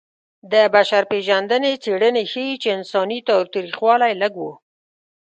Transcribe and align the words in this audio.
د 0.51 0.53
بشر 0.75 1.03
پېژندنې 1.11 1.71
څېړنې 1.83 2.23
ښيي 2.31 2.55
چې 2.61 2.67
انساني 2.77 3.19
تاوتریخوالی 3.29 4.13
لږ 4.21 4.33
و. 4.43 4.45